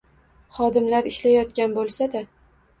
[0.57, 2.27] xodimlar ishlayotgan bo‘lsa-da